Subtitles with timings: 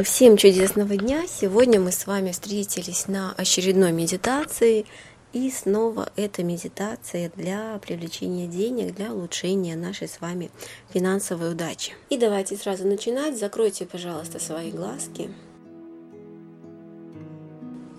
[0.00, 1.26] Всем чудесного дня!
[1.28, 4.86] Сегодня мы с вами встретились на очередной медитации.
[5.34, 10.50] И снова эта медитация для привлечения денег, для улучшения нашей с вами
[10.94, 11.92] финансовой удачи.
[12.08, 13.38] И давайте сразу начинать.
[13.38, 15.30] Закройте, пожалуйста, свои глазки.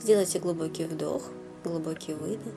[0.00, 1.24] Сделайте глубокий вдох,
[1.64, 2.54] глубокий выдох.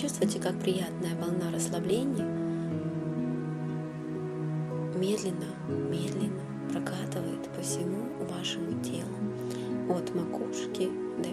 [0.00, 2.24] Почувствуйте, как приятная волна расслабления
[4.96, 6.40] медленно, медленно
[6.72, 10.88] прокатывает по всему вашему телу, от макушки
[11.22, 11.28] до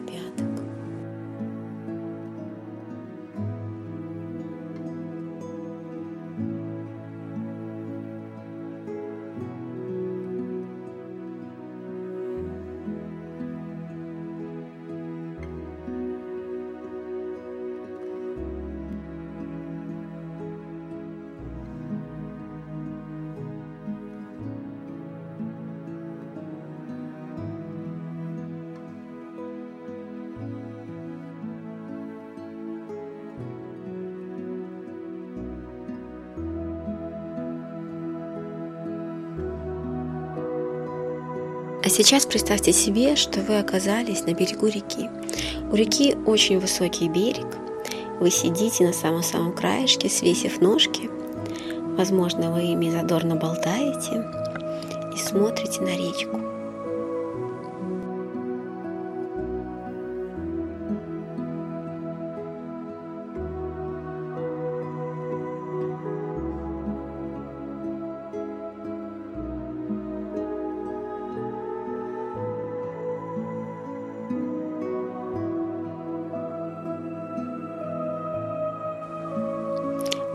[41.98, 45.10] сейчас представьте себе, что вы оказались на берегу реки.
[45.72, 47.48] У реки очень высокий берег.
[48.20, 51.10] Вы сидите на самом-самом краешке, свесив ножки.
[51.98, 54.24] Возможно, вы ими задорно болтаете
[55.16, 56.57] и смотрите на речку.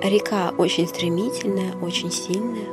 [0.02, 2.66] Река очень стремительная, очень сильная.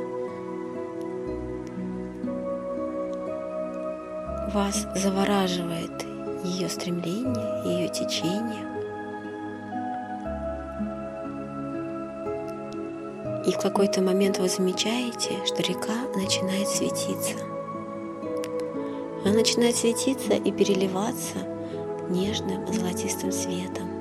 [4.52, 5.92] Вас завораживает
[6.42, 8.66] ее стремление, ее течение.
[13.46, 17.36] И в какой-то момент вы замечаете, что река начинает светиться.
[19.24, 21.38] Она начинает светиться и переливаться
[22.08, 23.99] нежным золотистым светом.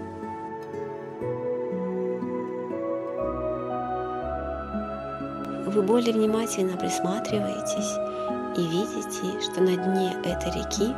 [5.69, 7.95] Вы более внимательно присматриваетесь
[8.57, 10.95] и видите, что на дне этой реки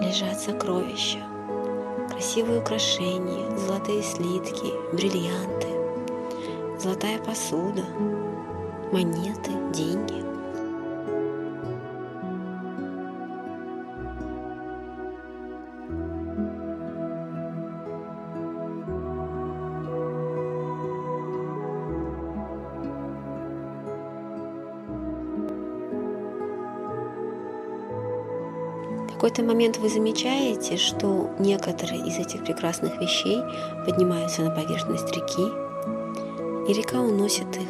[0.00, 1.18] лежат сокровища,
[2.10, 5.68] красивые украшения, золотые слитки, бриллианты,
[6.78, 7.84] золотая посуда,
[8.92, 10.29] монеты, деньги.
[29.30, 33.38] Какой-то момент вы замечаете, что некоторые из этих прекрасных вещей
[33.86, 35.46] поднимаются на поверхность реки,
[36.68, 37.68] и река уносит их.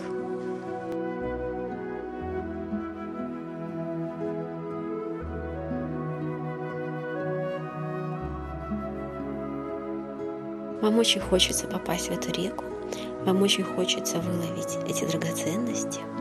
[10.80, 12.64] Вам очень хочется попасть в эту реку,
[13.26, 16.00] вам очень хочется выловить эти драгоценности–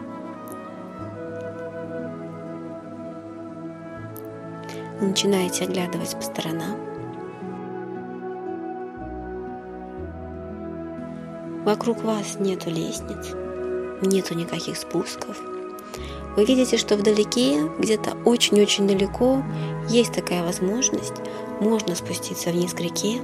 [5.01, 6.77] начинаете оглядывать по сторонам.
[11.65, 13.33] Вокруг вас нету лестниц,
[14.01, 15.39] нету никаких спусков.
[16.35, 19.43] Вы видите, что вдалеке, где-то очень-очень далеко,
[19.89, 21.15] есть такая возможность,
[21.59, 23.21] можно спуститься вниз к реке,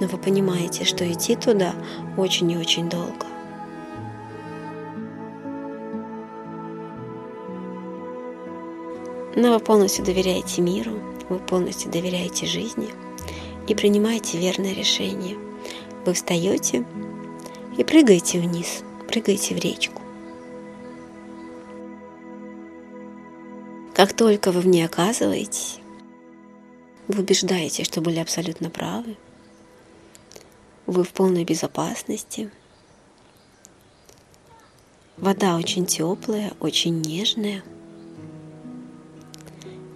[0.00, 1.74] но вы понимаете, что идти туда
[2.16, 3.27] очень и очень долго.
[9.40, 10.98] Но вы полностью доверяете миру,
[11.28, 12.88] вы полностью доверяете жизни
[13.68, 15.38] и принимаете верное решение.
[16.04, 16.84] Вы встаете
[17.76, 20.02] и прыгаете вниз, прыгаете в речку.
[23.94, 25.78] Как только вы в ней оказываетесь,
[27.06, 29.16] вы убеждаете, что были абсолютно правы,
[30.86, 32.50] вы в полной безопасности.
[35.16, 37.62] Вода очень теплая, очень нежная–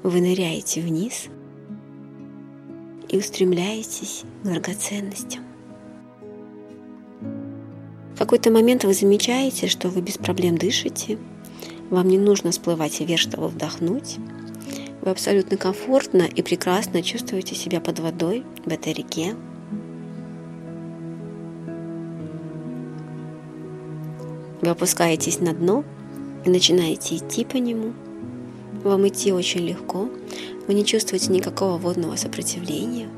[0.02, 1.26] вы ныряете вниз
[3.08, 5.44] и устремляетесь к драгоценностям.
[8.14, 11.18] В какой-то момент вы замечаете, что вы без проблем дышите,
[11.90, 14.16] Вам не нужно всплывать вверх, чтобы вдохнуть.
[15.02, 19.34] Вы абсолютно комфортно и прекрасно чувствуете себя под водой в этой реке.
[24.62, 25.84] Вы опускаетесь на дно
[26.46, 27.92] и начинаете идти по нему.
[28.84, 30.08] Вам идти очень легко,
[30.66, 33.08] вы не чувствуете никакого водного сопротивления.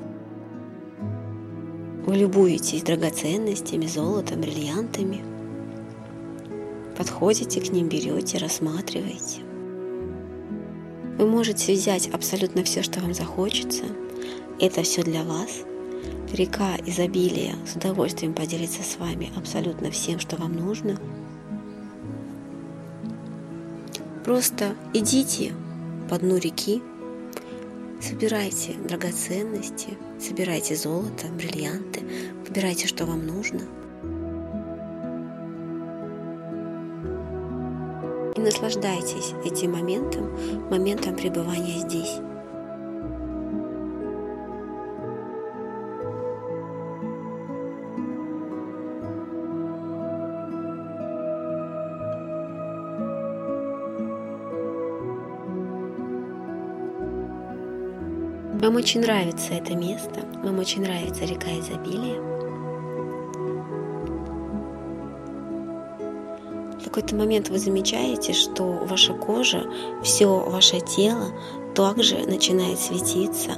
[2.06, 5.24] Вы любуетесь драгоценностями, золотом, бриллиантами.
[6.98, 9.40] Подходите к ним, берете, рассматриваете.
[11.18, 13.84] Вы можете взять абсолютно все, что вам захочется.
[14.60, 15.62] Это все для вас.
[16.32, 20.98] Река изобилия с удовольствием поделится с вами абсолютно всем, что вам нужно.
[24.24, 25.52] Просто идите
[26.08, 26.82] по дну реки,
[28.00, 32.00] собирайте драгоценности, собирайте золото, бриллианты,
[32.46, 33.60] выбирайте, что вам нужно.
[38.34, 40.30] И наслаждайтесь этим моментом,
[40.70, 42.20] моментом пребывания здесь.
[58.64, 62.18] Вам очень нравится это место, вам очень нравится река изобилия.
[66.80, 69.70] В какой-то момент вы замечаете, что ваша кожа,
[70.02, 71.26] все ваше тело
[71.74, 73.50] также начинает светиться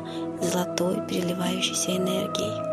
[0.42, 2.64] золотой переливающейся энергией.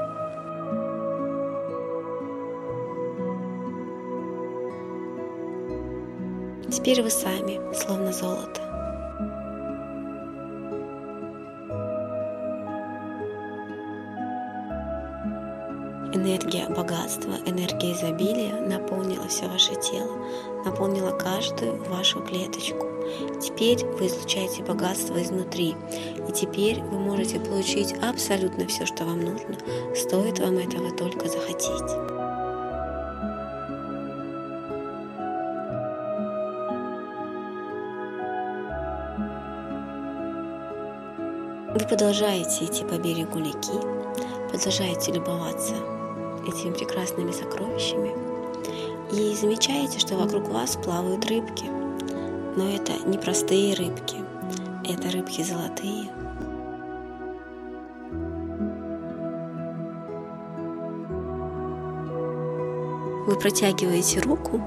[6.72, 8.73] Теперь вы сами, словно золото.
[16.16, 20.16] Энергия богатства, энергия изобилия наполнила все ваше тело,
[20.64, 22.86] наполнила каждую вашу клеточку.
[23.42, 25.74] Теперь вы излучаете богатство изнутри,
[26.30, 29.58] и теперь вы можете получить абсолютно все, что вам нужно,
[29.96, 31.82] стоит вам этого только захотеть.
[41.74, 43.82] Вы продолжаете идти по берегу реки,
[44.52, 45.74] продолжаете любоваться
[46.48, 48.12] этими прекрасными сокровищами
[49.12, 51.66] и замечаете, что вокруг вас плавают рыбки.
[52.56, 54.18] Но это не простые рыбки,
[54.84, 56.10] это рыбки золотые.
[63.26, 64.62] Вы протягиваете руку,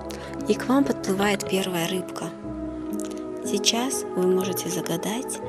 [0.49, 2.31] и к вам подплывает первая рыбка.
[3.45, 5.41] Сейчас вы можете загадать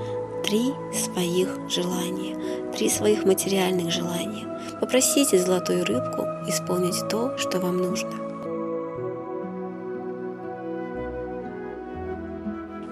[0.47, 4.47] три своих желания, три своих материальных желания.
[4.79, 8.09] Попросите золотую рыбку исполнить то, что вам нужно.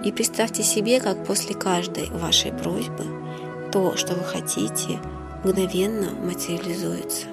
[0.03, 3.05] И представьте себе, как после каждой вашей просьбы
[3.71, 4.99] то, что вы хотите,
[5.45, 7.27] мгновенно материализуется.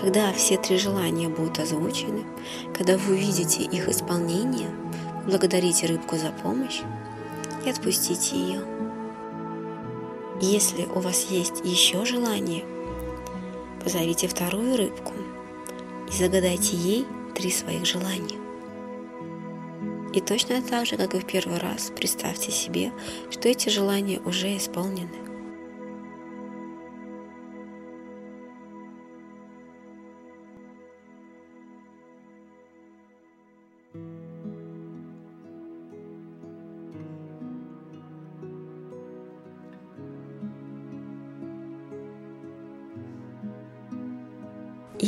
[0.00, 2.24] Когда все три желания будут озвучены,
[2.72, 4.70] когда вы увидите их исполнение,
[5.26, 6.82] благодарите рыбку за помощь
[7.66, 8.62] и отпустите ее.
[10.40, 12.64] Если у вас есть еще желание,
[13.82, 15.12] позовите вторую рыбку
[16.08, 18.38] и загадайте ей три своих желания.
[20.14, 22.92] И точно так же, как и в первый раз, представьте себе,
[23.30, 25.27] что эти желания уже исполнены.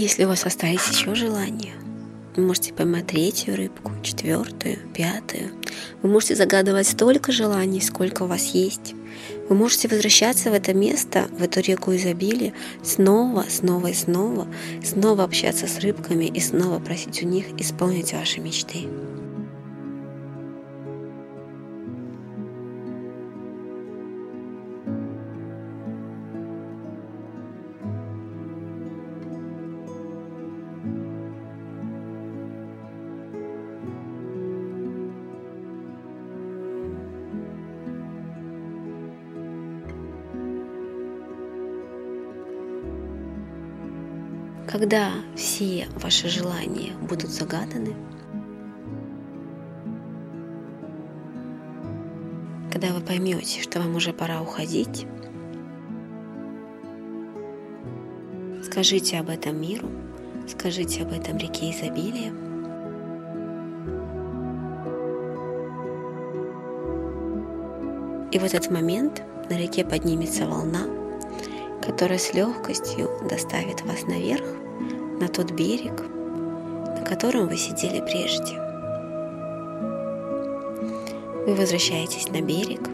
[0.01, 1.75] Если у вас остались еще желания,
[2.35, 5.51] вы можете поймать третью рыбку, четвертую, пятую.
[6.01, 8.95] Вы можете загадывать столько желаний, сколько у вас есть.
[9.51, 14.49] Вы можете возвращаться в это место, в эту реку изобилия, снова, снова и снова,
[14.83, 18.89] снова общаться с рыбками и снова просить у них исполнить ваши мечты.
[44.71, 47.93] Когда все ваши желания будут загаданы,
[52.71, 55.09] когда вы поймете, что вам уже пора уходить,
[58.63, 59.89] скажите об этом миру,
[60.47, 62.33] скажите об этом реке изобилия.
[68.31, 70.83] И в этот момент на реке поднимется волна,
[71.85, 74.60] которая с легкостью доставит вас наверх,
[75.21, 76.03] на тот берег,
[76.97, 78.59] на котором вы сидели прежде.
[81.47, 82.89] Вы возвращаетесь на берег,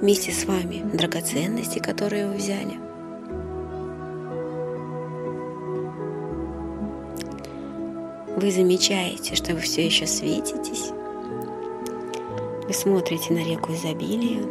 [0.00, 2.78] вместе с вами драгоценности, которые вы взяли.
[8.36, 10.90] Вы замечаете, что вы все еще светитесь.
[12.66, 14.42] Вы смотрите на реку изобилия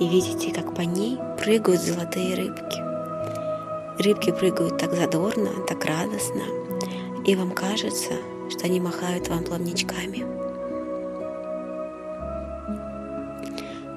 [0.00, 2.89] и видите, как по ней прыгают золотые рыбки.
[4.02, 6.44] Рыбки прыгают так задорно, так радостно,
[7.26, 8.14] и вам кажется,
[8.48, 10.24] что они махают вам плавничками.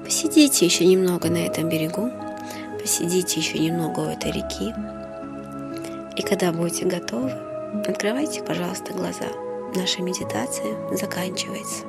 [0.04, 2.10] Посидите еще немного на этом берегу,
[2.82, 4.74] посидите еще немного у этой реки,
[6.18, 7.30] и когда будете готовы,
[7.88, 9.28] открывайте, пожалуйста, глаза.
[9.74, 11.84] Наша медитация заканчивается.